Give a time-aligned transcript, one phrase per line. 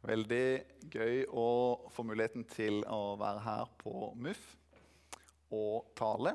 [0.00, 0.44] Veldig
[0.88, 1.48] gøy å
[1.92, 4.46] få muligheten til å være her på MUF
[5.52, 6.32] og tale.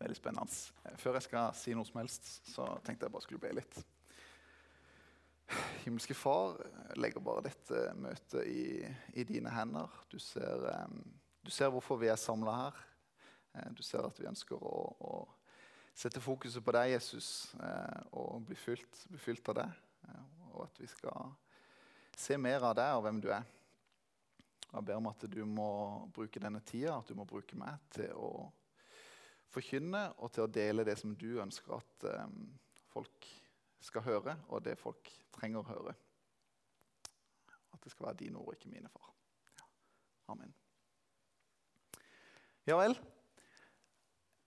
[0.00, 0.96] Veldig spennende.
[0.98, 3.78] Før jeg skal si noe som helst, så tenkte jeg bare skulle be litt.
[5.84, 6.56] Himmelske Far,
[6.98, 8.64] legger bare dette møtet i,
[9.14, 9.92] i dine hender.
[10.10, 10.66] Du ser,
[11.46, 12.80] du ser, hvorfor vi er samla her.
[13.54, 15.12] Eh, du ser at vi ønsker å, å
[15.94, 19.78] sette fokuset på deg, Jesus, eh, og bli fylt, bli fylt av deg.
[20.08, 21.30] Eh, og at vi skal
[22.20, 23.46] se mer av deg og hvem du er.
[24.70, 25.70] Jeg ber om at du må
[26.14, 28.30] bruke denne tida, at du må bruke meg til å
[29.50, 32.52] forkynne og til å dele det som du ønsker at um,
[32.92, 33.26] folk
[33.82, 35.94] skal høre, og det folk trenger å høre.
[37.74, 39.10] At det skal være dine ord, ikke mine, far.
[40.30, 40.52] Amen.
[42.68, 42.94] Ja vel.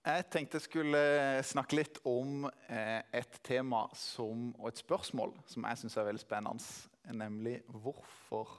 [0.04, 1.02] Jeg tenkte jeg skulle
[1.48, 6.24] snakke litt om eh, et tema som, og et spørsmål som jeg syns er veldig
[6.26, 8.50] spennende nemlig 'Hvorfor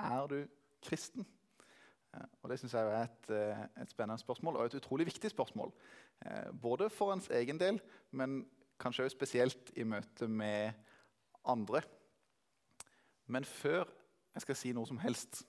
[0.00, 0.46] er du
[0.82, 1.26] kristen?'
[2.14, 5.30] Eh, og Det syns jeg er et, eh, et, spennende spørsmål og et utrolig viktig
[5.30, 5.72] spørsmål.
[6.62, 10.72] Både for ens egen del, men kanskje også spesielt i møte med
[11.44, 11.82] andre.
[13.26, 13.84] Men før
[14.34, 15.46] jeg skal si noe som helst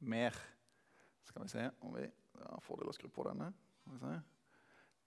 [0.00, 0.32] mer
[1.24, 3.52] Skal vi se om vi ja, Fordel å skru på denne.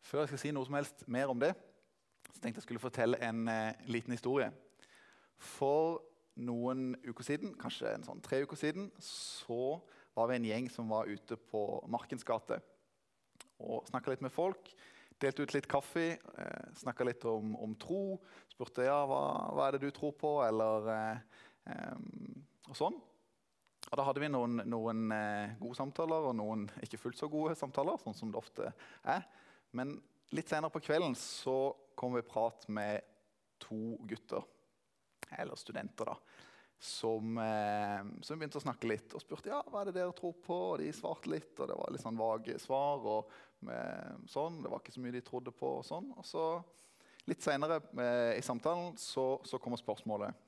[0.06, 1.54] Før jeg skal si noe som helst mer om det,
[2.30, 4.50] så tenkte jeg skulle fortelle en eh, liten historie.
[5.40, 6.00] For
[6.40, 9.80] noen uker siden, kanskje en sånn tre uker siden, så
[10.16, 12.60] var vi en gjeng som var ute på Markens gate
[13.60, 14.72] og snakka litt med folk.
[15.20, 18.20] Delte ut litt kaffe, eh, snakka litt om, om, tro.
[18.52, 19.22] Spurte ja, hva,
[19.56, 21.42] hva er det du tror på, eller eh,
[21.74, 21.98] eh,
[22.70, 22.96] og sånn.
[23.90, 27.58] Og Da hadde vi noen, noen eh, gode samtaler og noen ikke fullt så gode
[27.60, 28.00] samtaler.
[28.00, 28.72] sånn som det ofte
[29.04, 29.28] er.
[29.78, 29.98] Men
[30.36, 33.02] litt senere på kvelden så kom vi i prat med
[33.60, 34.46] to gutter
[35.38, 36.16] eller studenter, da,
[36.80, 40.38] som, eh, som, begynte å snakke litt og spurte ja, hva er det dere tror
[40.46, 40.58] på.
[40.72, 43.04] Og de svarte litt, og det var litt sånn vage svar.
[43.04, 43.34] og
[43.68, 45.74] med, sånn, Det var ikke så mye de trodde på.
[45.82, 46.08] Og sånn.
[46.16, 46.46] Og så
[47.30, 50.48] litt seinere eh, i samtalen så, så, kommer spørsmålet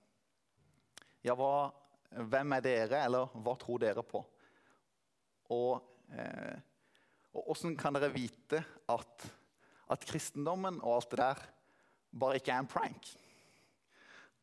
[1.28, 1.70] Ja, hva,
[2.10, 4.24] hvem er dere, eller hva tror dere på?
[5.52, 5.84] Og,
[6.16, 6.56] eh,
[7.32, 8.60] og åssen kan dere vite
[8.92, 9.26] at,
[9.92, 11.44] at kristendommen og alt det der
[12.12, 13.12] bare ikke er en prank?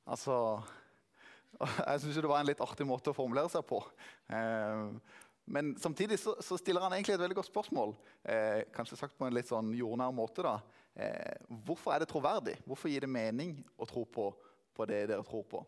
[0.09, 0.34] Altså,
[1.60, 3.82] jeg syns det var en litt artig måte å formulere seg på.
[4.32, 4.93] Eh,
[5.49, 7.94] men samtidig så, så, stiller han egentlig et veldig godt spørsmål.
[8.28, 10.44] Eh, kanskje sagt på en litt sånn jordnær måte.
[10.44, 10.59] da.
[10.97, 12.59] Eh, hvorfor er det troverdig?
[12.69, 14.31] Hvorfor gir det mening å tro på,
[14.76, 15.65] på det dere tror på?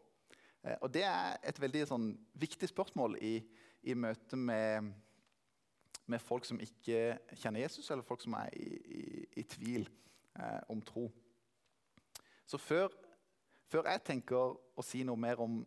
[0.84, 3.38] Og Det er et veldig sånn, viktig spørsmål i,
[3.88, 4.91] i møte med,
[6.10, 9.04] med, folk som ikke kjenner Jesus, eller folk som er i, i,
[9.43, 9.87] i tvil
[10.37, 11.06] eh, om tro.
[12.50, 12.91] Så før
[13.71, 15.60] før jeg tenker å si noe mer om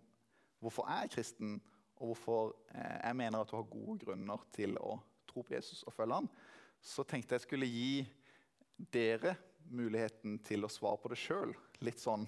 [0.63, 1.55] hvorfor jeg er kristen,
[1.95, 4.97] og hvorfor eh, jeg mener at du har gode grunner til å
[5.29, 6.29] tro på Jesus og følge han,
[6.83, 8.03] så tenkte jeg skulle gi
[8.91, 9.37] dere
[9.71, 11.53] muligheten til å svare på det sjøl.
[11.85, 12.25] Litt sånn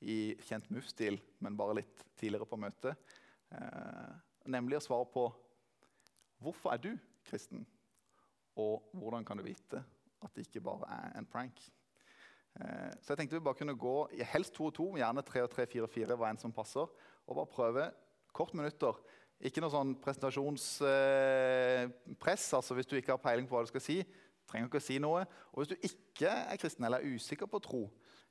[0.00, 2.94] i kjent MUF-stil, men bare litt tidligere på møtet.
[3.50, 4.12] Eh,
[4.46, 5.26] nemlig å svare på
[6.40, 6.92] hvorfor er du
[7.26, 7.66] kristen,
[8.60, 9.78] og hvordan kan du vite
[10.20, 11.60] at det ikke bare er en prank?
[12.58, 13.96] Eh, så jeg tenkte vi bare kunne gå
[14.32, 16.86] helst to og to, gjerne tre og tre, fire og fire hva en som passer,
[17.26, 17.84] og bare prøve
[18.36, 18.94] kort minutter.
[19.40, 22.44] Ikke noe sånn presentasjonspress.
[22.50, 23.98] Eh, altså Hvis du ikke har peiling på hva du skal si,
[24.50, 25.20] trenger ikke å si noe.
[25.52, 27.82] Og hvis du ikke er kristen eller er usikker på tro,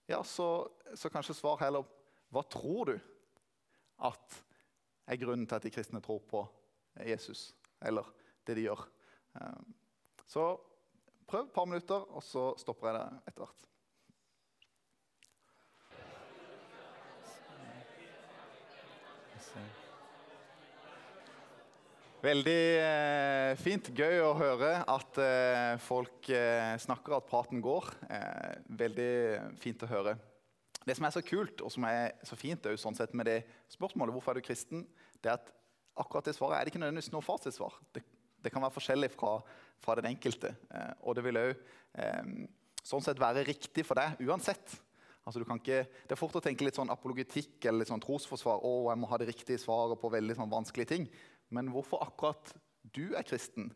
[0.09, 0.67] ja, så,
[0.97, 1.83] så kanskje svar heller
[2.33, 2.95] hva tror du
[4.05, 4.25] at
[5.09, 6.43] er grunnen til at de kristne tror på
[7.07, 8.05] Jesus, eller
[8.49, 8.85] det de gjør.
[9.39, 9.63] Eh,
[10.29, 10.51] så
[11.29, 13.69] prøv et par minutter, og så stopper jeg det etter hvert.
[22.19, 23.89] Veldig eh, fint.
[23.95, 27.87] Gøy å høre at eh, folk eh, snakker, at praten går.
[28.81, 29.13] Veldig
[29.63, 30.17] fint å høre.
[30.83, 33.29] Det som er så kult og som er så fint er jo sånn sett med
[33.29, 33.37] det
[33.71, 34.83] spørsmålet, hvorfor er du kristen,
[35.23, 35.51] det er at
[35.99, 37.77] akkurat det svaret er det ikke nødvendigvis noe fasitsvar.
[37.95, 38.03] Det,
[38.43, 39.37] det kan være forskjellig fra,
[39.83, 40.53] fra den enkelte.
[40.73, 42.29] Eh, og det vil òg eh,
[42.85, 44.77] sånn sett være riktig for deg uansett.
[45.27, 48.63] Altså, ikke, det er fort å tenke litt sånn apologetikk eller litt sånn trosforsvar.
[48.65, 51.05] å, jeg må ha det riktige svaret på veldig sånn vanskelige ting.
[51.53, 53.69] Men hvorfor akkurat du er kristen,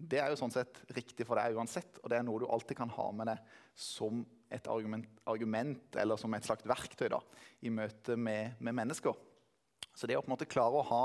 [0.00, 1.98] det er jo sånn sett riktig for deg uansett.
[2.02, 6.18] Og det er noe du alltid kan ha med deg som et argument, argument eller
[6.18, 7.20] som et slags verktøy da,
[7.62, 9.14] i møte med, med, mennesker.
[9.94, 11.04] Så det å på en måte klare å ha,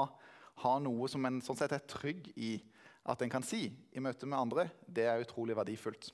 [0.64, 2.56] ha noe som en sånn sett er trygg i
[3.06, 6.10] at en kan si i møte med andre, det er utrolig verdifullt.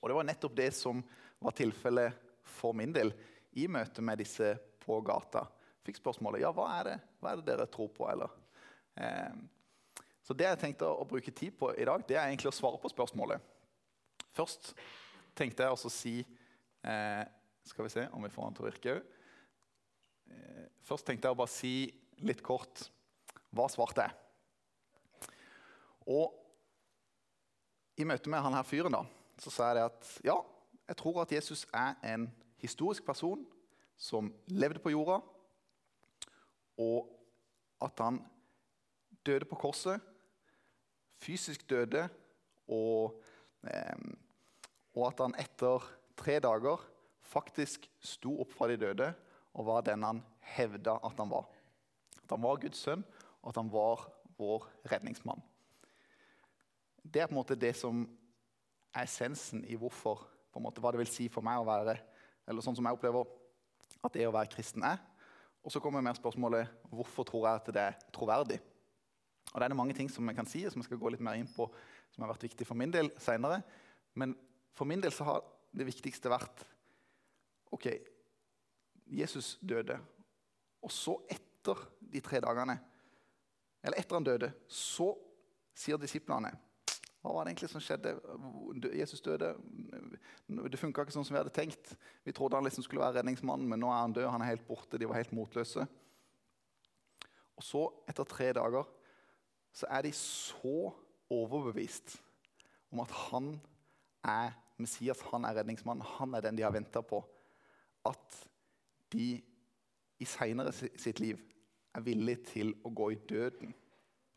[0.00, 1.02] Og det var nettopp det som
[1.40, 2.16] var tilfellet
[2.58, 3.12] for min del
[3.60, 5.46] i møte med disse på gata.
[5.84, 8.08] fikk spørsmålet ja, hva er det, hva er det dere tror på.
[8.10, 8.32] Eller,
[8.96, 9.32] eh,
[10.22, 12.80] så det jeg tenkte å bruke tid på i dag, det er egentlig å svare
[12.80, 13.40] på spørsmålet.
[14.36, 14.74] Først
[15.34, 16.16] tenkte jeg å si
[16.86, 17.24] eh,
[17.66, 19.08] Skal vi se om vi får han til å virke òg.
[20.32, 21.74] Eh, først tenkte jeg å bare si
[22.24, 22.86] litt kort
[23.54, 24.08] hva svart det.
[26.10, 26.34] Og
[28.00, 29.04] i møte med han her fyren da,
[29.40, 30.36] så sa jeg at ja,
[30.88, 32.28] jeg tror at Jesus er en
[32.60, 33.42] historisk person
[34.00, 35.20] som levde på jorda,
[36.80, 37.10] og
[37.84, 38.22] at han
[39.26, 40.00] døde på korset,
[41.20, 42.06] fysisk døde,
[42.70, 43.20] og,
[43.68, 44.00] eh,
[44.96, 45.84] og at han etter
[46.16, 46.82] tre dager
[47.30, 49.10] faktisk sto opp fra de døde
[49.54, 50.22] og var den han
[50.56, 51.46] hevda at han var.
[52.22, 53.04] At han var Guds sønn,
[53.42, 54.06] og at han var
[54.40, 55.42] vår redningsmann.
[57.00, 58.04] Det er på en måte det som
[58.94, 61.98] er essensen i hvorfor, på en måte, hva det vil si for meg å være
[62.50, 63.28] eller sånn som jeg opplever
[64.02, 64.98] at det å være kristen er.
[65.60, 68.58] Og så kommer mer spørsmålet hvorfor tror jeg at det er troverdig.
[69.50, 71.22] Og Det er det mange ting som jeg kan si, som jeg skal gå litt
[71.24, 71.66] mer inn på,
[72.10, 73.60] som har vært viktig for min del senere.
[74.14, 74.34] Men
[74.74, 75.42] for min del så har
[75.76, 76.64] det viktigste vært
[77.70, 77.86] OK,
[79.06, 79.98] Jesus døde.
[80.82, 82.78] Og så, etter de tre dagene,
[83.82, 85.12] eller etter han døde, så
[85.76, 86.52] sier disiplene
[87.20, 88.14] hva var det egentlig som skjedde?
[88.96, 89.50] Jesus døde.
[90.48, 91.90] Det funka ikke sånn som vi hadde tenkt.
[92.24, 94.28] Vi trodde han liksom skulle være redningsmannen, men nå er han død.
[94.32, 94.96] Han er helt borte.
[94.96, 95.84] De var helt motløse.
[97.60, 98.88] Og så, etter tre dager,
[99.76, 100.94] så er de så
[101.30, 102.16] overbevist
[102.90, 103.52] om at han
[104.24, 107.20] er Messias, han er redningsmannen, han er den de har venta på,
[108.08, 108.40] at
[109.12, 109.28] de
[110.20, 111.36] i seinere sitt liv
[111.96, 113.74] er villige til å gå i døden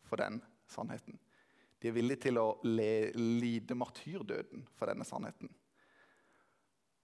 [0.07, 0.39] for den
[0.69, 1.19] sannheten.
[1.81, 5.51] De er villige til å le, lide martyrdøden for denne sannheten.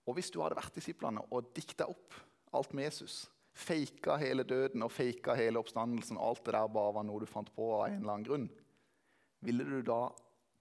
[0.08, 2.16] Og Hvis du hadde vært disiplene og dikta opp
[2.58, 6.96] alt med Jesus, faka hele døden og faka hele oppstandelsen, og alt det der bare
[6.96, 8.48] var noe du fant på av en eller annen grunn,
[9.46, 10.02] ville du da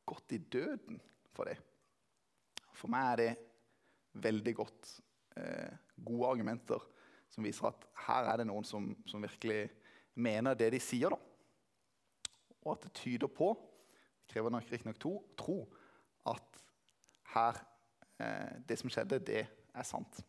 [0.09, 1.01] gått i døden
[1.33, 1.57] for det?
[2.77, 3.31] For meg er det
[4.23, 4.93] veldig godt
[5.39, 6.85] eh, gode argumenter
[7.33, 9.67] som viser at her er det noen som, som virkelig
[10.19, 11.15] mener det de sier.
[11.15, 11.19] da.
[12.65, 13.53] Og at det tyder på
[14.29, 14.99] krever nok riktignok
[15.39, 15.59] tro
[16.29, 16.63] at
[17.35, 17.61] her,
[18.21, 20.21] eh, det som skjedde, det er sant.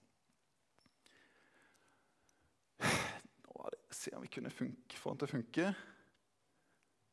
[2.80, 4.66] Det, Se om vi kunne få
[5.10, 5.74] den til å funke.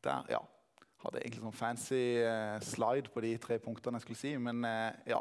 [0.05, 0.43] Der, ja.
[1.02, 4.32] Hadde egentlig sånn fancy eh, slide på de tre punktene jeg skulle si.
[4.40, 5.19] Men eh, ja,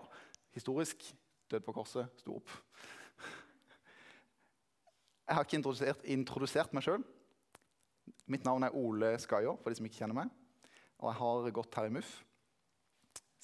[0.55, 1.03] historisk
[1.51, 2.53] død på korset, sto opp.
[5.25, 7.03] Jeg har ikke introdusert, introdusert meg sjøl.
[8.31, 10.31] Mitt navn er Ole Skajer, for de som ikke kjenner meg.
[11.01, 12.13] Og jeg har gått her i MUF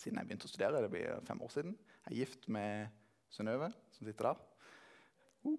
[0.02, 0.82] siden jeg begynte å studere.
[0.82, 1.76] Det blir fem år siden.
[2.08, 2.96] Jeg er gift med
[3.32, 4.40] Synnøve, som sitter der.
[5.46, 5.58] Uh.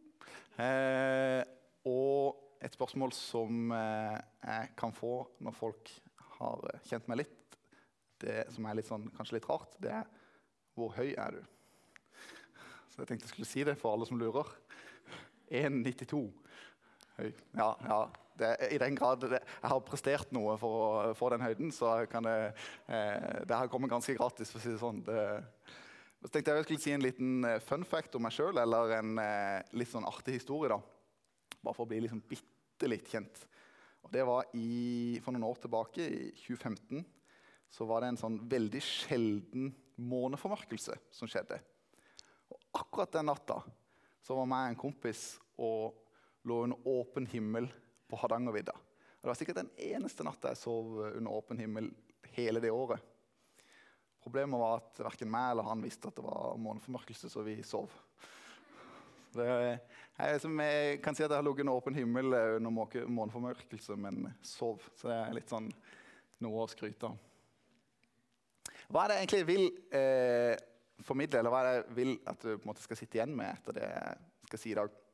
[0.63, 1.43] Eh,
[1.89, 5.93] og et spørsmål som eh, jeg kan få når folk
[6.39, 7.39] har kjent meg litt,
[8.23, 10.11] det som er litt sånn, kanskje litt rart, det er
[10.79, 11.43] hvor høy er du?
[12.93, 14.51] Så jeg tenkte jeg skulle si det for alle som lurer.
[15.63, 16.23] 1,92
[17.19, 17.31] høy.
[17.59, 17.99] Ja, ja,
[18.39, 22.27] det, I den grad jeg har prestert noe for å få den høyden, så kan
[22.27, 22.37] det,
[22.89, 24.51] eh, det har kommet ganske gratis.
[24.51, 25.03] for å si det sånn.
[25.07, 25.21] Det,
[26.23, 28.97] så tenkte jeg jeg skulle si en liten eh, fun fact om meg sjøl, eller
[28.99, 30.73] en eh, litt sånn artig historie.
[30.73, 30.79] da.
[31.63, 33.45] Bare for å bli liksom bitte litt kjent.
[34.03, 37.05] Og det var i, For noen år tilbake, i 2015,
[37.73, 39.71] så var det en sånn veldig sjelden
[40.03, 41.61] måneformørkelse som skjedde.
[42.53, 43.63] Og akkurat den natta
[44.23, 45.23] så var meg og en kompis
[45.59, 46.03] og
[46.47, 47.69] lå under åpen himmel
[48.13, 48.75] på Hardangervidda.
[49.21, 51.87] Det var sikkert den eneste natta jeg sov under åpen himmel
[52.35, 53.01] hele det året.
[54.21, 57.89] Problemet var at verken meg eller han visste at det var måneformørkelse, så vi sov.
[59.33, 59.81] Det, jeg,
[60.19, 64.85] jeg, kan si at jeg har ligget under åpen himmel under måneformørkelse, men sov.
[64.93, 65.73] Så det er litt sånn
[66.45, 67.17] noe å skryte av.
[68.93, 70.55] Hva er det egentlig jeg vil eh,
[71.01, 73.33] formidle, eller hva er det jeg vil at du på en måte skal sitte igjen
[73.41, 75.05] med etter det jeg skal si i dag?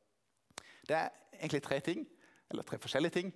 [0.88, 2.09] Det er egentlig tre ting
[2.50, 3.33] eller tre forskjellige ting.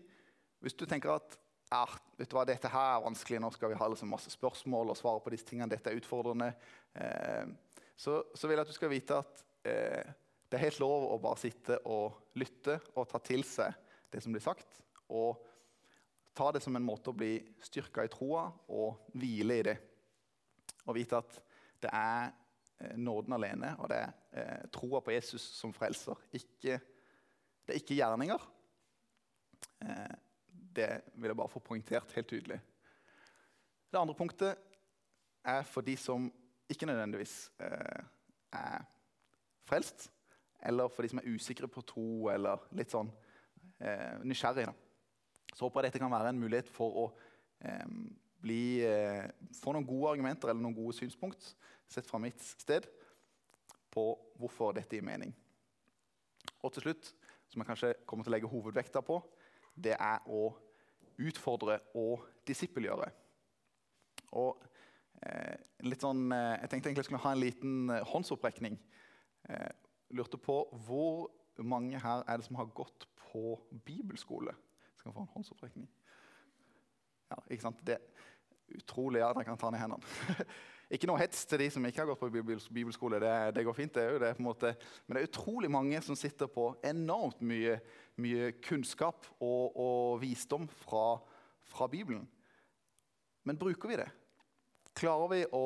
[0.63, 1.39] Hvis du tenker at
[1.73, 1.85] ja,
[2.19, 4.99] vet du hva, dette her er vanskelig, nå skal vi ha liksom masse spørsmål og
[4.99, 6.51] svare på disse tingene, dette er utfordrende,
[7.01, 7.47] eh,
[7.97, 10.13] så, så, vil jeg at du skal vite at eh,
[10.53, 13.73] det er helt lov å bare sitte og lytte og ta til seg
[14.13, 14.83] det som blir sagt.
[15.09, 15.41] Og
[16.37, 19.77] ta det som en måte å bli styrka i troa og hvile i det.
[20.89, 21.39] Og vite at
[21.83, 22.33] det er
[22.83, 26.21] eh, nåden alene, og det er eh, troa på Jesus som frelser.
[26.37, 26.81] Ikke,
[27.65, 28.45] det er ikke gjerninger.
[29.83, 30.15] Eh,
[30.73, 32.61] det vil jeg bare få poengtert helt tydelig.
[33.93, 34.57] Det andre punktet
[35.45, 36.31] er for de som
[36.71, 38.05] ikke nødvendigvis eh,
[38.53, 38.87] er
[39.69, 40.09] frelst,
[40.63, 43.11] eller for de som er usikre på tro, eller litt sånn
[43.83, 44.25] nysgjerrige.
[44.31, 44.73] nysgjerrig.
[45.53, 47.05] Så håper jeg dette kan være en mulighet for å
[47.61, 47.89] eh,
[48.43, 49.29] bli, eh,
[49.61, 51.53] få noen gode argumenter eller noen gode synspunkt
[51.91, 52.89] sett fra mitt sted
[53.93, 54.07] på
[54.41, 55.35] hvorfor dette gir mening.
[56.65, 57.13] Og til slutt,
[57.51, 59.19] som jeg kanskje kommer til å legge hovedvekta på,
[59.75, 60.51] det er å
[61.23, 63.09] utfordre og disippelgjøre.
[64.41, 64.65] Og
[65.23, 68.79] eh, litt sånn, eh, Jeg tenkte egentlig jeg skulle ha en liten eh, håndsopprekning.
[69.49, 69.71] Eh,
[70.17, 71.31] lurte på hvor
[71.63, 74.55] mange her er det som har gått på bibelskole?
[74.97, 75.89] Skal vi få en håndsopprekning?
[77.33, 77.81] Ja, ikke sant?
[77.87, 79.23] Det er utrolig.
[79.23, 80.47] Ja, dere kan ta ned hendene.
[80.95, 83.21] ikke noe hets til de som ikke har gått på bibelskole.
[83.23, 84.33] Det, det går fint, det er jo det.
[84.39, 87.79] Men det er utrolig mange som sitter på enormt mye,
[88.21, 91.17] mye kunnskap og, og visdom fra,
[91.65, 92.27] fra, Bibelen.
[93.45, 94.09] Men bruker vi det?
[94.99, 95.65] Klarer vi å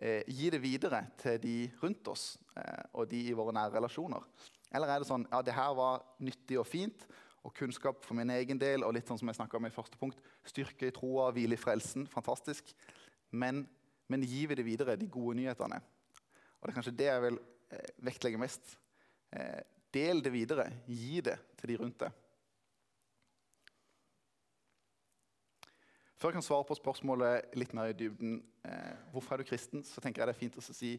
[0.00, 4.26] eh, gi det videre til de rundt oss eh, og de i våre nære relasjoner?
[4.74, 7.06] Eller er det sånn ja, det her var nyttig og fint,
[7.44, 10.20] og kunnskap for min egen del, og litt sånn som jeg om i første punkt,
[10.48, 12.72] styrke i troa, hvile i frelsen, fantastisk.
[13.36, 13.66] Men,
[14.08, 15.82] men gir vi det videre, de gode nyhetene?
[16.58, 17.38] Og det er kanskje det jeg vil
[17.76, 18.76] eh, vektlegge mest.
[19.94, 20.66] Del det videre.
[20.86, 22.20] Gi det til de rundt deg.
[26.18, 29.84] Før jeg kan svare på spørsmålet litt mer i dybden, eh, hvorfor er du kristen,
[29.84, 30.94] så tenker jeg det er fint å si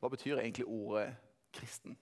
[0.00, 1.14] hva betyr egentlig ordet
[1.56, 1.96] kristen?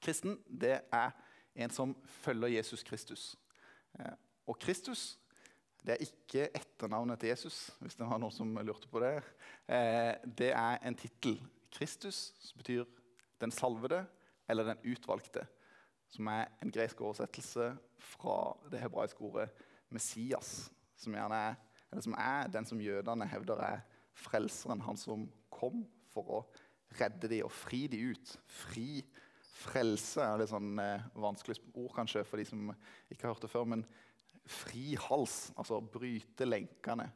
[0.00, 1.14] Kristen det er
[1.54, 3.24] en som følger Jesus Kristus.
[3.98, 4.12] Eh,
[4.46, 5.18] og Kristus
[5.80, 9.14] det er ikke etternavnet til Jesus, hvis det var noen som lurte på det.
[9.64, 11.40] Eh, det er en tittel.
[11.72, 12.84] Kristus betyr
[13.40, 14.04] 'den salvede'
[14.50, 15.46] eller 'den utvalgte',
[16.08, 19.50] som er en gresk oversettelse fra det hebraiske ordet
[19.90, 21.54] 'Messias', som, er,
[22.00, 23.80] som er den som jødene hevder er
[24.12, 26.44] frelseren, han som kom for å
[27.00, 28.38] redde dem og fri dem ut.
[28.46, 29.04] Fri
[29.60, 32.70] Frelse er litt sånn eh, vanskelig ord kanskje for de som
[33.12, 33.66] ikke har hørt det før.
[33.68, 33.82] Men
[34.48, 37.10] fri hals, altså bryte lenkene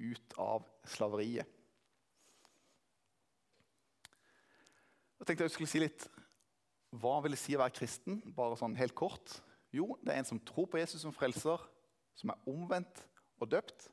[0.00, 1.58] ut av slaveriet.
[5.20, 6.08] Jeg tenkte jeg skulle si litt
[6.92, 8.20] Hva vil det si å være kristen?
[8.36, 9.38] Bare sånn helt kort.
[9.72, 11.62] Jo, det er en som tror på Jesus som frelser,
[12.18, 13.00] som er omvendt
[13.40, 13.88] og døpt,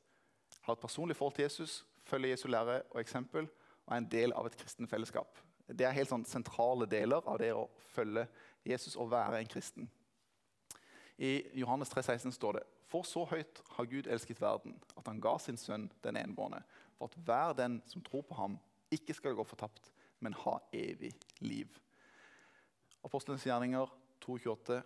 [0.66, 3.48] har et personlig forhold til Jesus, følger Jesu lære og eksempel
[3.86, 5.40] og er en del av et kristen fellesskap.
[5.70, 8.26] Det er helt sånn sentrale deler av det å følge
[8.68, 9.90] Jesus og være en kristen.
[11.20, 15.20] I Johannes 3, 16 står det For så høyt har Gud elsket verden, at han
[15.22, 16.62] ga sin sønn den enbårne,
[16.98, 18.58] for at hver den som tror på ham,
[18.92, 21.70] ikke skal gå fortapt, men ha evig liv.
[23.06, 23.92] Apostelens gjerninger
[24.26, 24.82] 2,28.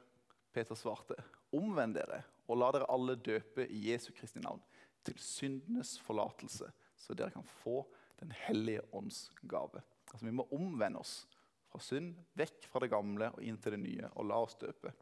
[0.54, 1.18] Peter svarte,
[1.54, 4.62] omvend dere og la dere alle døpe i Jesu Kristi navn,
[5.04, 7.84] til syndenes forlatelse, så dere kan få
[8.20, 9.82] Den hellige ånds gave.
[10.14, 11.26] Altså, vi må omvende oss
[11.68, 14.94] fra synd, vekk fra det gamle og inn til det nye, og la oss døpe.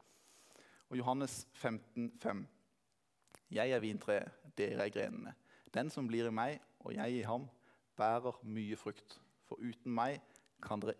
[0.88, 2.42] Og Johannes 15, 15,5.:
[3.52, 5.34] Jeg er vintreet, dere er grenene.
[5.74, 7.46] Den som blir i meg, og jeg i ham,
[7.96, 9.20] bærer mye frukt.
[9.46, 10.18] For uten meg
[10.62, 10.96] kan dere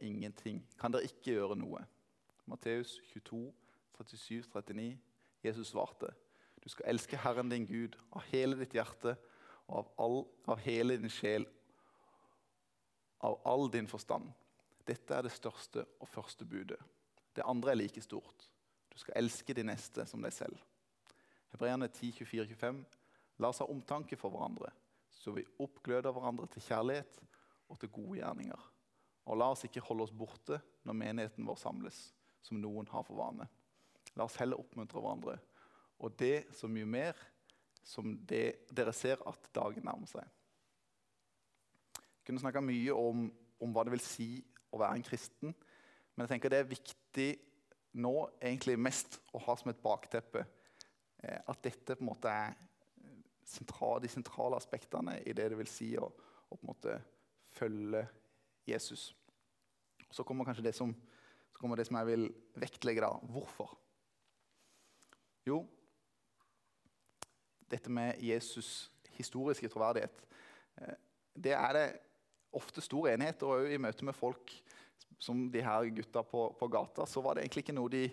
[0.79, 1.83] kan dere ikke gjøre noe.
[2.51, 3.53] Matteus 22,
[3.99, 4.99] 37, 39.
[5.43, 6.13] Jesus svarte,
[6.63, 9.17] du skal elske Herren din Gud av hele ditt hjerte
[9.67, 10.19] og av, all,
[10.55, 11.47] av hele din sjel
[13.23, 14.33] av all din forstand.
[14.87, 16.79] Dette er det største og første budet.
[17.33, 18.49] Det andre er like stort.
[18.91, 20.59] Du skal elske de neste som deg selv.
[21.53, 22.83] Hebreerne 10, 24, 25.
[23.41, 24.73] La oss ha omtanke for hverandre,
[25.11, 27.21] så vi oppgløder hverandre til kjærlighet
[27.71, 28.67] og til gode gjerninger.
[29.31, 32.03] Og la oss ikke holde oss borte når menigheten vår samles,
[32.43, 33.47] som noen har for vane.
[34.19, 35.39] La oss heller oppmuntre hverandre,
[36.03, 37.19] og det så mye mer
[37.87, 40.27] som det, dere ser at dagen nærmer seg.
[41.95, 43.25] Jeg kunne snakka mye om,
[43.59, 44.29] om, hva det vil si
[44.71, 45.55] å være en kristen.
[46.15, 47.31] Men jeg tenker det er viktig
[48.03, 52.55] nå egentlig mest å ha som et bakteppe eh, at dette på en måte er
[53.49, 56.97] sentral, de sentrale aspektene i det det vil si å, å på en måte
[57.53, 58.05] følge
[58.69, 59.11] Jesus.
[60.13, 60.95] Så kommer kanskje det som,
[61.63, 62.27] kommer det som jeg vil
[62.59, 63.05] vektlegge.
[63.05, 63.15] da.
[63.31, 63.77] Hvorfor?
[65.47, 65.63] Jo,
[67.73, 70.23] dette med Jesus' historiske troverdighet.
[70.77, 70.99] Eh,
[71.35, 71.87] det er det
[72.53, 73.43] ofte stor enighet.
[73.49, 74.53] Og i møte med folk
[75.23, 78.05] som de her gutta på, på gata, så var det egentlig ikke noe de,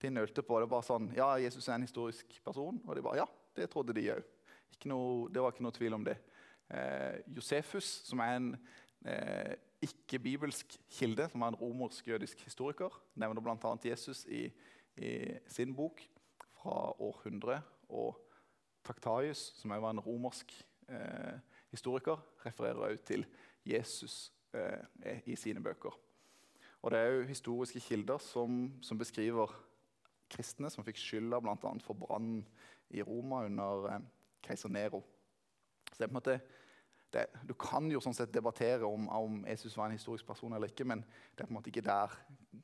[0.00, 0.60] de nølte på.
[0.60, 2.80] Det var sånn Ja, Jesus er en historisk person.
[2.86, 4.30] Og de bare Ja, det trodde de òg.
[4.74, 6.16] Det var ikke noe tvil om det.
[6.74, 8.48] Eh, Josefus, som er en
[9.06, 9.54] eh,
[9.84, 13.74] ikke-bibelsk kilde, som er en romersk-jødisk historiker, nevner bl.a.
[13.84, 14.48] Jesus i,
[14.96, 15.10] i,
[15.48, 16.02] sin bok
[16.58, 17.60] fra århundre.
[17.88, 18.18] Og
[18.84, 20.54] Taktaius, som også var en romersk
[20.88, 21.38] eh,
[21.70, 23.26] historiker, refererer også til
[23.66, 26.00] Jesus eh, i sine bøker.
[26.82, 29.52] Og Det er jo historiske kilder som, som beskriver
[30.30, 31.56] kristne som fikk skylda bl.a.
[31.84, 32.44] for brannen
[32.94, 34.04] i Roma under eh,
[34.44, 35.02] keiser Nero.
[35.92, 36.40] Så det er på en måte,
[37.14, 40.72] det, du kan jo sånn sett debattere om, om Jesus var en historisk person eller
[40.72, 41.04] ikke, men
[41.34, 42.16] det er på en måte ikke der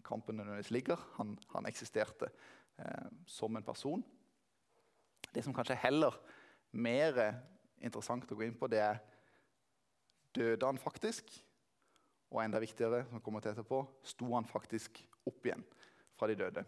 [0.06, 1.04] kampen nødvendigvis ligger.
[1.18, 2.30] Han, han eksisterte
[2.80, 4.02] eh, som en person.
[5.30, 6.16] Det som kanskje er heller
[6.72, 7.20] mer
[7.80, 9.00] interessant å gå inn på, det er
[10.36, 11.30] døde han faktisk?
[12.30, 15.64] Og enda viktigere, som kommer til etterpå, sto han faktisk opp igjen
[16.18, 16.64] fra de døde?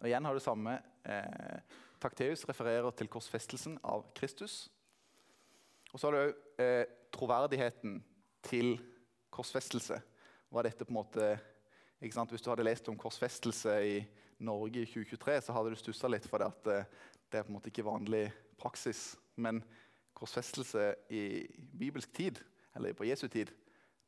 [0.00, 1.58] Og igjen har du samme eh,
[2.02, 4.66] Takteus refererer til korsfestelsen av Kristus.
[5.94, 6.84] Og så har du òg eh,
[7.14, 8.00] troverdigheten
[8.42, 8.74] til
[9.30, 10.00] korsfestelse.
[10.50, 11.38] Var dette på en måte,
[12.00, 14.04] Hvis du hadde lest om korsfestelse i
[14.38, 16.84] Norge i 2023, så hadde du stussa litt for det at eh,
[17.30, 19.16] det er på en måte ikke vanlig praksis.
[19.36, 19.62] Men
[20.12, 21.46] korsfestelse i
[21.78, 22.42] bibelsk tid,
[22.74, 23.54] eller på Jesu tid,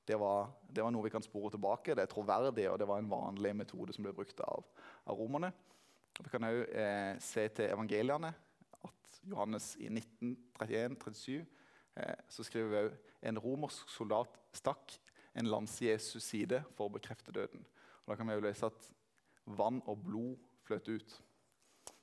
[0.07, 1.95] det var, det var, noe vi kan spore tilbake.
[1.95, 4.67] Det er troverdig, og det var en vanlig metode som ble brukt av,
[5.07, 5.53] av romerne.
[6.19, 8.35] Vi kan òg eh, se til evangeliene
[8.83, 11.47] at Johannes i 1931-37 eh,
[12.29, 12.97] så skriver vi òg
[13.31, 14.99] en romersk soldat stakk
[15.37, 17.65] en lanse Jesus' side for å bekrefte døden.
[18.05, 18.89] Og Da kan vi jo lese at
[19.47, 20.37] vann og blod
[20.67, 21.17] fløt ut.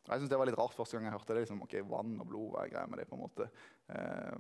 [0.04, 1.42] Og jeg synes Det var litt rart første gang jeg hørte det.
[1.42, 3.08] liksom, ok, Vann og blod, hva er greia med det?
[3.08, 3.50] på en måte.
[3.90, 4.38] Eh,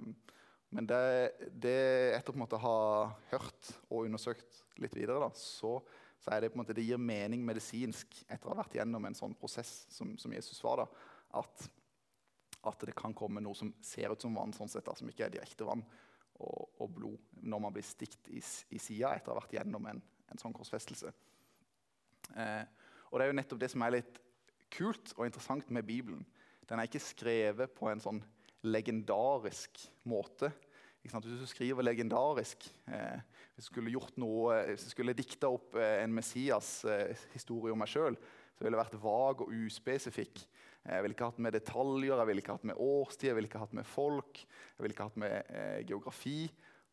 [0.74, 2.78] men det, det, etter å ha
[3.32, 5.82] hørt og undersøkt litt videre, da, så
[6.24, 9.04] så er det på en måte, det gir mening medisinsk etter å ha vært gjennom
[9.06, 10.86] en sånn prosess som, som Jesus var, da,
[11.42, 11.66] at,
[12.70, 15.28] at, det kan komme noe som ser ut som vann, sånn sett, da, som ikke
[15.28, 15.84] er direkte vann
[16.40, 19.86] og, og blod, når man blir stikt i, i sida etter å ha vært gjennom
[19.92, 20.02] en,
[20.32, 21.14] en sånn korsfestelse.
[22.40, 22.64] Eh,
[23.12, 24.20] og det er jo nettopp det som er litt
[24.74, 26.24] kult og interessant med Bibelen.
[26.70, 28.22] Den er ikke skrevet på en sånn
[28.64, 30.50] legendarisk måte.
[31.04, 33.20] Hvis du skriver legendarisk eh,
[33.54, 37.76] Hvis jeg skulle gjort noe, eh, hvis du skulle dikta opp eh, en Messias-historie eh,
[37.76, 38.16] om meg sjøl,
[38.54, 40.46] så ville det vært vag og uspesifikk.
[40.84, 43.62] Jeg ville ikke hatt med detaljer, jeg ville ikke hatt med årstid, jeg ville ikke
[43.62, 46.40] hatt med folk, jeg ville ikke hatt med eh, geografi.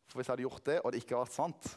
[0.07, 1.71] For Hvis jeg hadde gjort det, og det ikke hadde vært sant,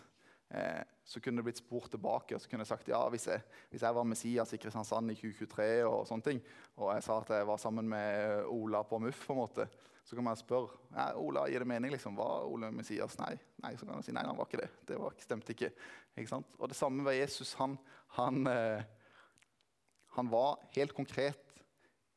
[0.53, 2.35] eh, så kunne det blitt spurt tilbake.
[2.35, 5.17] og så kunne jeg sagt, ja, hvis jeg, hvis jeg var Messias i Kristiansand i
[5.17, 6.43] 2023, og sånne ting,
[6.77, 9.67] og jeg sa at jeg var sammen med Ola på MUF, på en måte,
[10.03, 11.95] så kan man spørre ja, Ola, gir det mening.
[11.95, 13.17] liksom, Var Ole Messias?
[13.17, 13.33] Nei.
[13.63, 13.73] nei.
[13.77, 14.69] Så kan man si nei, han var ikke det.
[14.85, 15.71] Det var, stemte ikke.
[16.13, 16.57] ikke sant?
[16.59, 17.55] Og det samme var Jesus.
[17.61, 17.77] Han,
[18.19, 18.83] han, eh,
[20.17, 21.42] han var helt konkret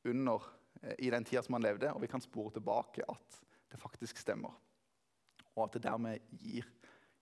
[0.07, 0.45] under
[0.83, 3.41] eh, i den tida som han levde, og vi kan spore tilbake at
[3.73, 4.55] det faktisk stemmer.
[5.57, 6.67] Og at det dermed gir,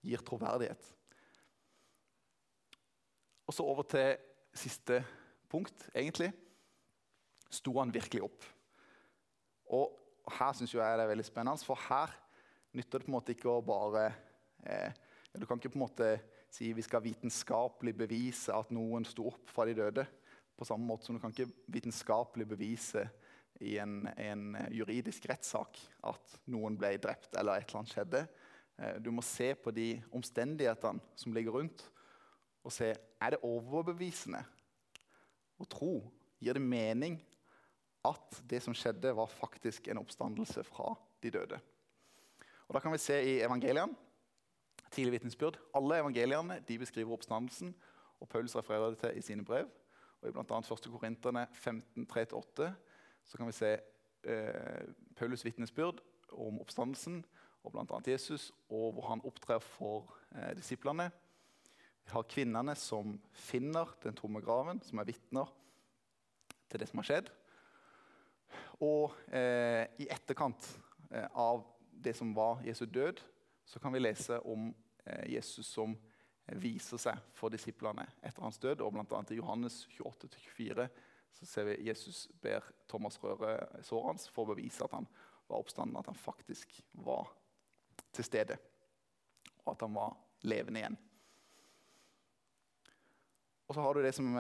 [0.05, 0.90] gir troverdighet.
[3.47, 4.16] Og så over til
[4.57, 5.03] siste
[5.51, 6.33] punkt, egentlig.
[7.51, 8.47] Sto han virkelig opp?
[9.75, 9.92] Og
[10.38, 12.12] her syns jeg det er veldig spennende, for her
[12.75, 14.09] nytter det på en måte ikke å bare
[14.66, 14.90] eh,
[15.35, 16.09] Du kan ikke på en måte
[16.55, 20.05] si vi skal vitenskapelig bevise at noen sto opp fra de døde.
[20.54, 23.08] På samme måte som du kan ikke vitenskapelig bevise
[23.62, 28.22] i en, en juridisk rettssak at noen ble drept eller et eller annet skjedde.
[28.78, 31.86] Eh, du må se på de omstendighetene som ligger rundt,
[32.64, 34.40] og se er det overbevisende
[35.60, 35.94] å tro.
[36.42, 37.18] Gir det mening
[38.04, 40.92] at det som skjedde, var faktisk en oppstandelse fra
[41.24, 41.60] de døde.
[42.68, 43.94] Og Da kan vi se i evangeliene,
[44.90, 45.58] tidlig vitnesbyrd.
[45.74, 47.74] Alle evangeliene beskriver oppstandelsen,
[48.20, 49.68] og Paulus refererer det til i sine brev.
[50.24, 50.58] Og I bl.a.
[50.58, 50.87] 1.
[50.88, 52.70] Korinterne 15, 3-8
[53.24, 53.72] så kan vi se
[54.24, 54.84] eh,
[55.18, 56.00] Paulus' vitnesbyrd
[56.32, 57.18] om oppstandelsen
[57.64, 57.98] og bl.a.
[58.08, 61.10] Jesus, og hvor han opptrer for eh, disiplene.
[62.04, 65.52] Vi har kvinnene som finner den tomme graven, som er vitner
[66.72, 67.30] til det som har skjedd.
[68.80, 70.70] Og eh, i etterkant
[71.12, 71.66] eh, av
[72.04, 73.20] det som var Jesu død,
[73.64, 74.70] så kan vi lese om
[75.04, 75.92] eh, Jesus som
[76.61, 78.83] viser seg for disiplene etter hans død.
[78.85, 80.88] og blant annet I Johannes 28-24
[81.35, 85.09] så ser vi Jesus ber Thomas røre såret hans for å bevise at han
[85.48, 87.33] var oppstanden, at han faktisk var
[88.14, 88.57] til stede,
[89.64, 90.14] og at han var
[90.46, 90.96] levende igjen.
[93.66, 94.37] Og så har du det som,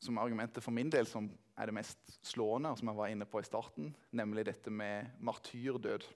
[0.00, 3.42] som argumentet for min del, som er det mest slående, som jeg var inne på
[3.42, 6.06] i starten, nemlig dette med martyrdød.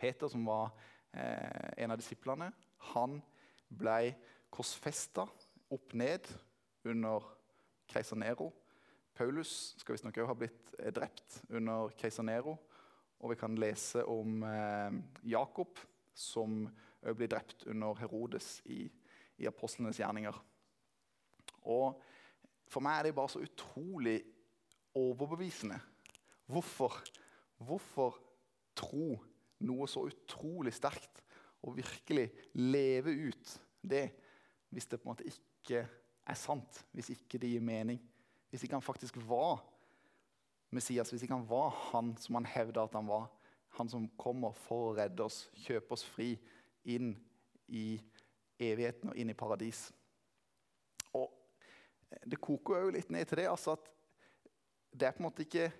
[0.00, 0.72] Peter, som var
[1.12, 2.50] eh, en av disiplene,
[2.92, 3.20] han
[3.78, 4.14] ble
[4.52, 5.26] korsfesta
[5.72, 6.28] opp ned
[6.84, 7.24] under
[7.88, 8.50] keiser Nero.
[9.16, 12.56] Paulus skal visstnok òg ha blitt eh, drept under keiser Nero.
[13.22, 14.96] Og vi kan lese om eh,
[15.30, 15.78] Jakob,
[16.14, 16.64] som
[17.02, 18.84] òg blir drept under Herodes i,
[19.38, 20.36] i apostlenes gjerninger.
[21.70, 22.00] Og
[22.72, 24.18] for meg er det bare så utrolig
[24.98, 25.78] overbevisende.
[26.50, 26.98] Hvorfor?
[27.62, 28.18] Hvorfor
[28.76, 29.16] tro
[29.62, 31.22] noe så utrolig sterkt
[31.62, 34.06] og virkelig leve ut det
[34.72, 35.84] hvis det på en måte ikke
[36.26, 38.00] er sant, hvis ikke det gir mening,
[38.50, 39.60] hvis ikke han faktisk var
[40.72, 43.26] Messias, hvis ikke han var han som han hevda at han var,
[43.76, 46.34] han som kommer for å redde oss, kjøpe oss fri
[46.88, 47.12] inn
[47.68, 48.00] i
[48.60, 49.90] evigheten og inn i paradis.
[51.12, 51.28] Og
[52.28, 53.86] Det koker jo litt ned til det altså at
[54.92, 55.70] det er på en måte ikke,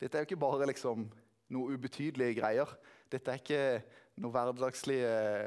[0.00, 1.04] dette er jo ikke bare liksom
[1.52, 2.70] noe ubetydelige greier.
[3.12, 3.64] Dette er ikke
[4.20, 4.98] noe hverdagslig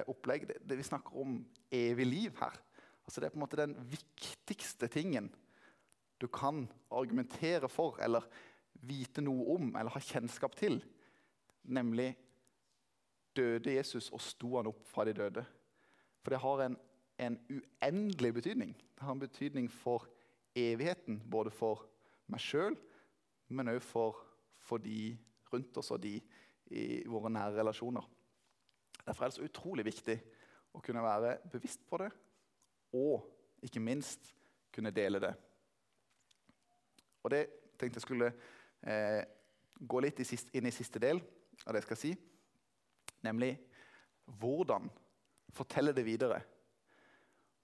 [0.10, 0.48] opplegg.
[0.50, 1.38] Det, det, vi snakker om
[1.74, 2.58] evig liv her.
[3.06, 5.30] Altså Det er på en måte den viktigste tingen
[6.18, 6.64] du kan
[6.96, 8.26] argumentere for eller
[8.88, 10.80] vite noe om eller ha kjennskap til.
[11.66, 12.14] Nemlig
[13.36, 15.44] døde Jesus og sto han opp fra de døde.
[16.24, 16.78] For det har en,
[17.22, 18.74] en uendelig betydning.
[18.96, 20.08] Det har en betydning for
[20.56, 21.84] evigheten, både for
[22.32, 22.78] meg sjøl,
[23.52, 24.18] men òg for,
[24.64, 25.14] for, de
[25.52, 26.16] rundt oss og de
[26.74, 28.08] i våre nære relasjoner.
[29.06, 30.16] Derfor er det så utrolig viktig
[30.76, 32.10] å kunne være bevisst på det,
[32.96, 34.34] og ikke minst
[34.74, 35.34] kunne dele det.
[37.24, 37.44] Og det
[37.80, 38.32] tenkte jeg skulle
[38.82, 39.22] eh,
[39.80, 41.22] gå litt i siste, inn i siste del
[41.66, 42.12] av det jeg skal si.
[43.26, 43.54] Nemlig
[44.40, 44.90] hvordan
[45.56, 46.42] fortelle det videre.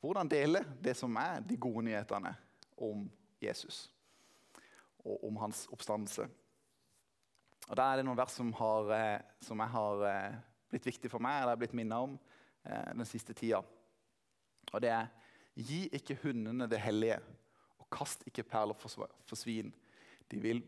[0.02, 2.34] Hvordan dele det som er de gode nyhetene
[2.82, 3.06] om
[3.42, 3.86] Jesus
[5.06, 6.28] og om hans oppstandelse.
[7.70, 10.40] Og Da er det noen vers som, har, eh, som jeg har eh,
[10.72, 12.18] blitt viktig for meg, eller har blitt minnet om
[12.66, 13.62] eh, den siste tida.
[14.72, 15.12] Og det er
[15.52, 17.18] Gi ikke hundene det hellige,
[17.76, 19.74] og kast ikke perler for, for svin.
[20.32, 20.62] De vil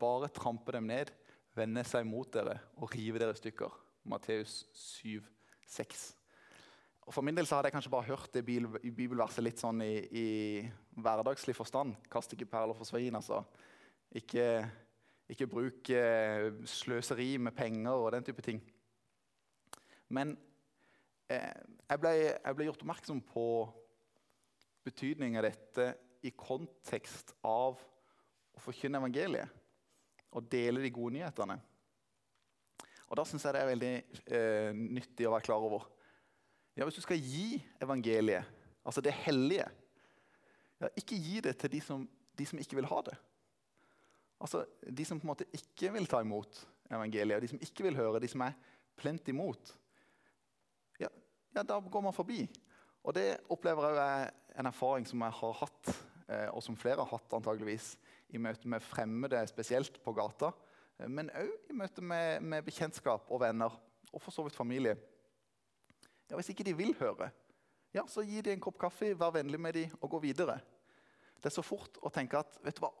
[0.00, 1.12] bare trampe dem ned,
[1.54, 3.76] vende seg mot dere og rive dere i stykker.
[4.10, 5.22] Matteus 7,
[5.66, 6.04] 6.
[7.06, 9.94] Og For min del så hadde jeg kanskje bare hørt det bibelverset litt sånn i,
[10.10, 10.26] i
[10.98, 11.94] hverdagslig forstand.
[12.10, 13.14] Kast ikke perler for svin.
[13.14, 13.44] altså.
[14.10, 14.66] Ikke,
[15.30, 18.58] ikke bruk eh, sløseri med penger og den type ting.
[20.14, 20.36] Men
[21.32, 21.52] eh,
[21.88, 23.46] jeg, ble, jeg, ble, gjort oppmerksom på
[24.86, 25.88] betydningen av dette
[26.26, 27.78] i kontekst av
[28.56, 29.62] å forkynne evangeliet
[30.36, 31.56] og dele de gode nyhetene.
[33.06, 33.92] Og Da syns jeg det er veldig
[34.34, 35.86] eh, nyttig å være klar over
[36.76, 38.44] ja, Hvis du skal gi evangeliet,
[38.84, 39.68] altså det hellige
[40.82, 42.02] ja, Ikke gi det til de som,
[42.36, 43.14] de som, ikke vil ha det.
[44.42, 47.96] Altså De som på en måte ikke vil ta imot evangeliet, de som ikke vil
[47.96, 48.58] høre, de som er
[48.98, 49.72] plent imot.
[51.56, 52.42] Ja, da går man forbi.
[53.00, 55.92] Og det opplever jeg en erfaring som jeg har hatt,
[56.28, 57.94] eh, og som flere har hatt antageligvis,
[58.28, 60.50] i møte med fremmede, spesielt på gata,
[60.98, 63.72] eh, men òg i møte med, med bekjentskap og venner,
[64.12, 64.98] og for så vidt familie.
[66.28, 67.30] Ja, Hvis ikke de vil høre,
[67.94, 70.58] ja, så gi dem en kopp kaffe, vær vennlig med dem og gå videre.
[71.40, 72.92] Det er så fort å tenke at vet du hva,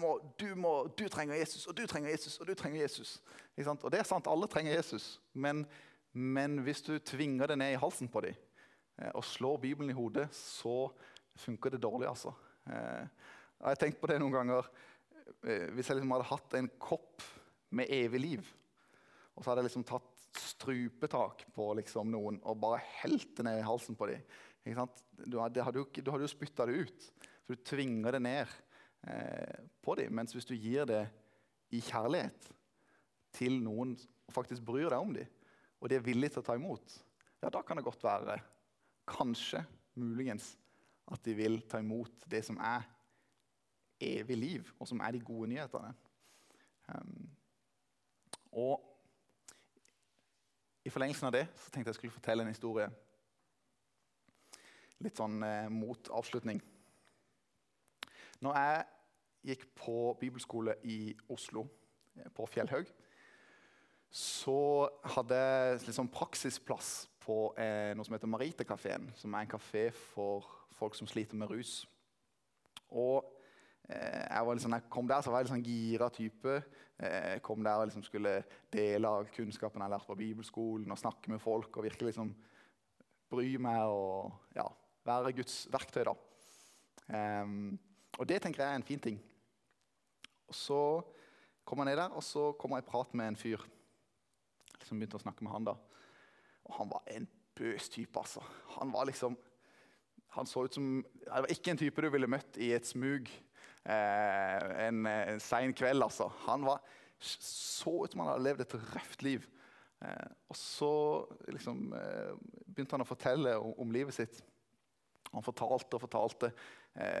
[0.00, 3.20] må, du, må, du, trenger Jesus, og du trenger Jesus, og du trenger Jesus.
[3.58, 5.20] Og det er sant, alle trenger Jesus.
[5.32, 5.66] Men,
[6.16, 8.36] men hvis du tvinger det ned i halsen på dem
[8.98, 10.88] eh, og slår Bibelen i hodet, så
[11.36, 12.08] funker det dårlig.
[12.08, 12.32] altså.
[12.66, 13.04] Eh,
[13.56, 14.68] jeg har tenkt på det noen ganger.
[15.44, 17.24] Eh, hvis jeg liksom hadde hatt en kopp
[17.76, 18.52] med evig liv,
[19.36, 23.60] og så hadde jeg liksom tatt strupetak på liksom noen og bare helt det ned
[23.60, 24.24] i halsen på dem.
[24.66, 27.08] Du, hadde, jo, du hadde jo spytta det ut.
[27.44, 28.54] For du tvinger det ned
[29.06, 30.16] eh, på dem.
[30.18, 31.04] Mens hvis du gir det
[31.76, 32.48] i kjærlighet
[33.36, 33.94] til noen
[34.26, 35.28] og faktisk bryr deg om dem,
[35.80, 36.96] og de er villige til å ta imot,
[37.42, 38.38] ja, da kan det godt være,
[39.06, 39.62] kanskje,
[39.96, 40.54] muligens,
[41.12, 42.84] at de vil ta imot det som er
[44.02, 45.92] evig liv, og som er de gode nyhetene.
[46.90, 47.28] Um,
[48.56, 48.82] og
[50.86, 52.86] i forlengelsen av det så tenkte jeg skulle fortelle en historie.
[55.02, 56.60] Litt sånn eh, mot avslutning.
[58.44, 58.84] Når jeg
[59.50, 61.66] gikk på bibelskole i Oslo,
[62.16, 62.88] eh, på Fjellhaug,
[64.16, 69.90] så hadde jeg liksom praksisplass på eh, noe som heter Maritekafeen, som er en kafé
[70.14, 70.46] for
[70.78, 71.82] folk som sliter med rus.
[72.88, 73.36] Og
[73.88, 76.54] Eh, jeg, liksom, jeg, kom der så var jeg litt sånn gira type.
[76.98, 78.40] Eh, jeg kom der og liksom skulle
[78.74, 82.32] dele av kunnskapen jeg lærte på bibelskolen, og snakke med folk og virkelig liksom
[83.30, 84.66] bry meg og ja,
[85.06, 86.02] være Guds verktøy.
[86.08, 86.16] da.
[87.06, 87.76] Um,
[88.18, 89.20] og det tenker jeg er en fin ting.
[90.50, 90.80] Og Så
[91.66, 93.62] kom jeg ned der, og så kom jeg i prat med en fyr.
[94.80, 95.76] Liksom begynte å snakke med han da.
[96.66, 98.42] Og han var en bøs type, altså.
[98.76, 99.36] Han var liksom
[100.36, 103.30] han så ut som, Det var ikke en type du ville møtt i et smug
[103.88, 106.02] eh, en, en sein kveld.
[106.04, 106.28] altså.
[106.44, 106.82] Han var,
[107.18, 109.46] så ut som han hadde levd et røft liv.
[110.04, 110.92] Eh, og så
[111.48, 112.34] liksom, eh,
[112.66, 114.42] begynte han å fortelle om, om, livet sitt.
[115.32, 116.52] Han fortalte og fortalte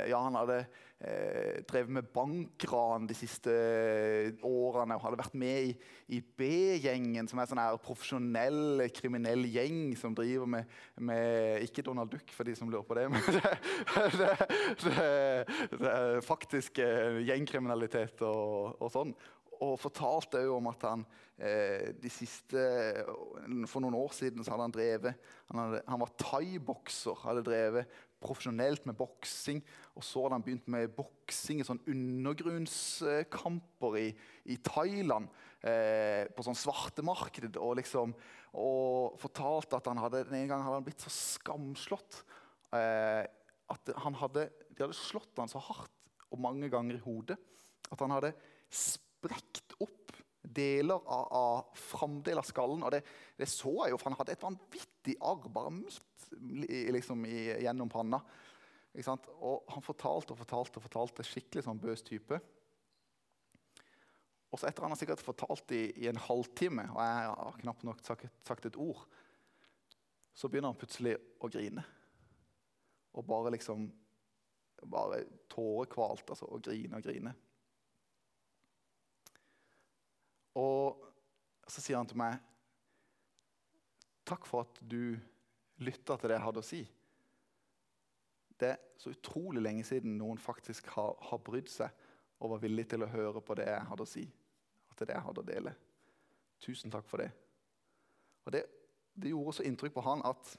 [0.08, 0.60] ja, han hadde
[1.00, 3.52] eh, drevet med bankran de siste
[4.46, 5.74] årene og hadde vært med i,
[6.16, 12.12] i B-gjengen, som er en sånn profesjonell kriminell gjeng som driver med, med, Ikke Donald
[12.14, 13.54] Duck, for de som lurer på det, men det,
[14.16, 14.32] det,
[14.86, 19.16] det, det er faktisk eh, gjengkriminalitet og, og sånn
[19.64, 21.04] og fortalte òg om at han
[21.38, 22.60] eh, de siste,
[23.70, 27.22] For noen år siden så hadde han drevet Han, hadde, han var thaibokser.
[27.22, 29.60] Hadde drevet profesjonelt med boksing.
[29.96, 34.06] Og så hadde han begynt med boksing i sånn undergrunnskamper i,
[34.52, 35.26] i Thailand.
[35.66, 37.58] Eh, på sånn svartemarked.
[37.58, 38.14] Og, liksom,
[38.60, 42.22] og fortalte at han hadde, en gang hadde han blitt så skamslått
[42.76, 43.24] eh,
[43.72, 45.92] at han hadde, de hadde slått han så hardt
[46.30, 47.36] og mange ganger i hodet
[47.90, 48.32] at han hadde
[48.72, 50.14] sprekt opp
[50.56, 52.84] deler av, av framdelen av skallen.
[52.86, 53.02] Og det,
[53.38, 56.15] det, så jeg jo, for han hadde et vanvittig arr bare midt
[56.96, 58.20] liksom, i, gjennom panna.
[58.96, 61.26] Og han fortalte og fortalte og fortalte.
[61.26, 62.40] Skikkelig sånn bøs type.
[64.52, 67.82] Og så etter han har sikkert fortalt i, i en halvtime, og jeg har knapt
[67.84, 69.02] nok sagt, sagt et ord,
[70.36, 71.82] så begynner han plutselig å grine.
[73.16, 73.88] Og bare liksom
[74.86, 77.32] bare tårekvalt altså, og grine og grine.
[80.56, 81.02] Og
[81.68, 82.38] så sier han til meg
[84.26, 85.14] Takk for at du
[85.84, 86.82] lytta til det jeg hadde å si.
[88.56, 92.04] Det er så utrolig lenge siden noen faktisk har, har brydd seg
[92.40, 94.24] og var villig til å høre på det jeg hadde å si.
[94.88, 95.74] Og til det jeg hadde å dele.
[96.64, 97.30] Tusen takk for det.
[98.46, 98.62] Og Det,
[99.16, 100.52] det gjorde så inntrykk på han at,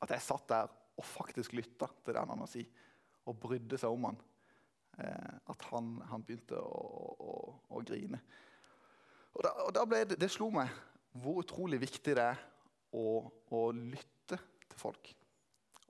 [0.00, 2.64] at jeg satt der og faktisk lytta til det han hadde å si.
[3.28, 4.20] Og brydde seg om han.
[5.00, 7.34] Eh, at han, han begynte å, å,
[7.72, 8.20] å grine.
[9.32, 10.72] Og, da, og da det, det, slo meg
[11.16, 12.40] hvor utrolig viktig det er
[12.92, 13.06] å,
[13.52, 15.14] å, lytte til folk.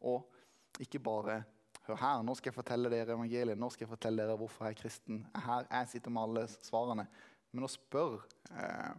[0.09, 1.43] Og ikke bare
[1.83, 3.59] Hør her, nå skal jeg fortelle dere evangeliet.
[3.59, 5.17] Nå skal jeg fortelle dere hvorfor jeg er kristen.
[5.35, 7.05] Her, jeg sitter med alle svarene.
[7.51, 8.21] Men å spørre
[8.55, 8.93] eh,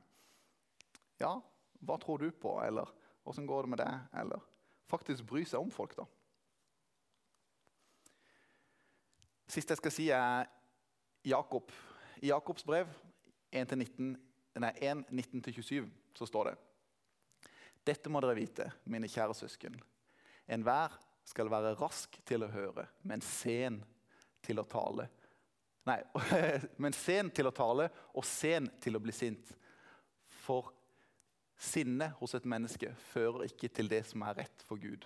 [1.22, 1.38] Ja,
[1.80, 2.58] hva tror du på?
[2.60, 2.92] Eller
[3.24, 4.10] åssen går det med deg?
[4.20, 4.44] Eller
[4.92, 6.04] faktisk bry seg om folk, da.
[9.48, 10.52] Sist jeg skal si, er
[11.24, 11.72] Jakob.
[12.20, 12.92] I Jakobs brev
[13.56, 14.12] 1-19
[14.60, 15.88] nei, 1, 19-27,
[16.18, 16.56] så står det
[17.84, 19.76] Dette må dere vite, mine kjære søsken.
[20.48, 20.96] Enhver
[21.28, 23.82] skal være rask til å høre, men sen
[24.44, 25.08] til å tale.
[25.88, 26.00] Nei,
[26.84, 29.52] men sen til å tale og sen til å bli sint.
[30.44, 30.72] For
[31.60, 35.06] sinne hos et menneske fører ikke til det som er rett for Gud.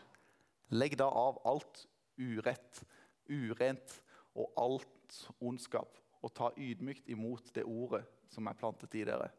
[0.73, 1.85] Legg da av alt
[2.17, 2.81] urett,
[3.29, 3.99] urent
[4.37, 9.29] og alt ondskap, og ta ydmykt imot det ordet som er plantet i dere,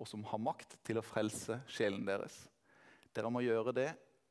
[0.00, 2.34] og som har makt til å frelse sjelen deres.
[3.12, 3.90] Dere må gjøre det,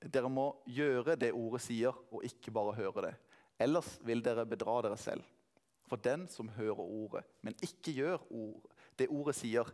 [0.09, 3.13] dere må gjøre det ordet sier, og ikke bare høre det.
[3.61, 5.25] Ellers vil dere bedra dere selv.
[5.85, 9.67] For den som hører ordet, men ikke gjør ord, det ordet sier,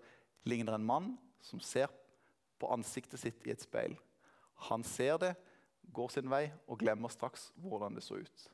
[0.47, 1.11] ligner en mann
[1.43, 1.91] som ser
[2.57, 3.95] på ansiktet sitt i et speil.
[4.67, 5.33] Han ser det,
[5.93, 8.47] går sin vei og glemmer straks hvordan det så ut.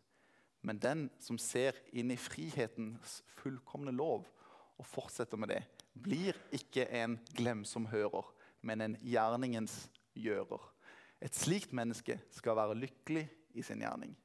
[0.63, 4.27] Men den som ser inn i frihetens fullkomne lov
[4.77, 5.63] og fortsetter med det,
[5.93, 8.27] blir ikke en glemsom hører,
[8.61, 10.63] men en gjerningens gjører.
[11.23, 14.15] Et slikt menneske skal være lykkelig i sin gjerning.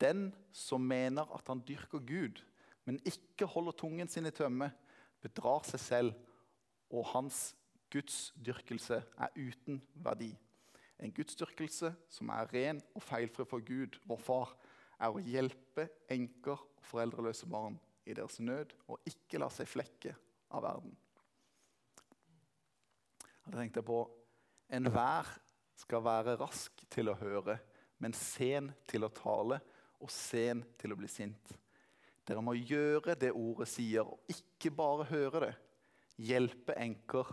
[0.00, 2.42] Den som mener at han dyrker Gud,
[2.84, 4.70] men ikke holder tungen sin i tømme,
[5.22, 6.12] bedrar seg selv,
[6.90, 7.52] og hans
[7.92, 10.30] gudsdyrkelse er uten verdi.
[10.98, 14.54] En gudsdyrkelse som er ren og feilfri for Gud, vår Far,
[14.98, 17.76] er å hjelpe enker og foreldreløse barn
[18.08, 20.14] i deres nød og ikke la seg flekke
[20.54, 20.94] av verden.
[23.48, 24.00] Da tenkte jeg på
[24.68, 25.28] Enhver
[25.78, 27.56] skal være rask til å høre,
[27.98, 29.60] men sen til å tale
[29.98, 31.54] og sen til å bli sint.
[32.28, 35.54] Dere må gjøre det ordet sier, og ikke bare høre det.
[36.28, 37.30] Hjelpe enker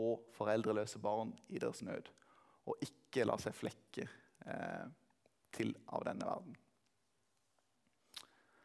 [0.00, 2.08] og foreldreløse barn i deres nød.
[2.70, 4.86] Og ikke la seg flekke eh,
[5.52, 6.56] til av denne verden.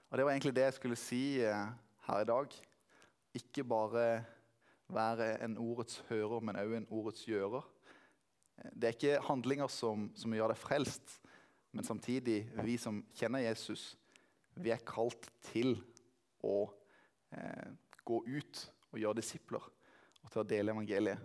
[0.09, 1.67] Og Det var egentlig det jeg skulle si eh,
[2.07, 2.55] her i dag.
[3.35, 4.23] Ikke bare
[4.87, 7.65] være en ordets hører, men òg en ordets gjører.
[8.73, 11.19] Det er ikke handlinger som, som gjør deg frelst,
[11.75, 13.93] men samtidig, vi som kjenner Jesus,
[14.55, 15.75] vi er kalt til
[16.45, 16.69] å
[17.35, 17.73] eh,
[18.07, 18.61] gå ut
[18.93, 19.65] og gjøre disipler
[20.23, 21.19] og til å dele evangeliet.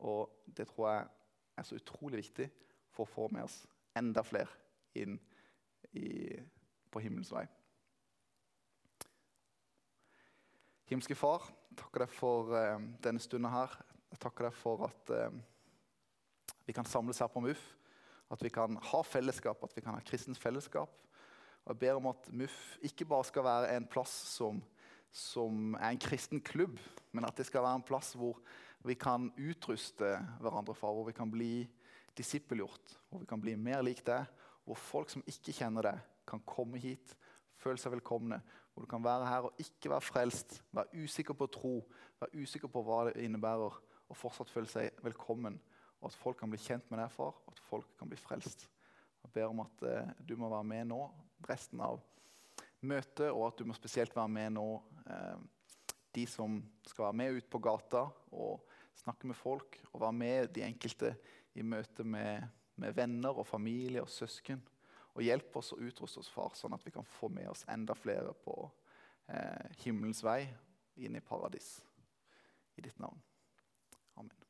[0.00, 1.08] Og det tror jeg
[1.60, 2.48] er så utrolig viktig
[2.94, 3.60] for å få med oss
[3.98, 4.50] enda flere
[4.96, 5.18] inn
[5.92, 6.38] i,
[6.90, 7.44] på himmelens vei.
[10.90, 11.44] Himmelske Far,
[11.78, 13.76] takker deg for eh, denne stunden her.
[14.10, 15.28] Jeg takker deg for at uh,
[16.70, 17.62] vi kan samles her på MUF.
[18.30, 20.92] At vi kan ha fellesskap, at vi kan ha kristens fellesskap.
[21.64, 24.60] Og Jeg ber om at MUF ikke bare skal være en plass som,
[25.10, 26.78] som er en kristen klubb,
[27.12, 28.38] men at det skal være en plass hvor
[28.86, 31.66] vi kan utruste hverandre fra, hvor vi kan bli
[32.16, 34.22] disippelgjort, hvor vi kan bli mer lik det,
[34.64, 35.96] hvor folk som ikke kjenner det,
[36.30, 37.16] kan komme hit,
[37.58, 38.38] føle seg velkomne,
[38.72, 41.74] hvor du kan være her og ikke være frelst, være usikker på tro,
[42.22, 45.58] være usikker på hva det innebærer, og fortsatt føle seg velkommen,
[46.00, 48.66] og at folk kan bli kjent med deg, far, og at folk kan bli frelst.
[49.20, 51.00] Jeg ber om at eh, du må være med nå
[51.48, 52.00] resten av
[52.80, 54.66] møtet, og at du må spesielt være med nå
[55.04, 55.42] eh,
[56.16, 56.58] de som
[56.88, 58.64] skal være med ut på gata og
[59.02, 61.14] snakke med folk, og være med de enkelte
[61.54, 62.48] i møte med,
[62.80, 64.62] med venner og familie og søsken.
[65.14, 67.96] Og hjelp oss og utruste oss, far, sånn at vi kan få med oss enda
[67.98, 68.54] flere på
[69.28, 70.44] eh, himmelens vei
[71.00, 71.78] inn i paradis.
[72.78, 73.18] I ditt navn.
[74.16, 74.49] Amen.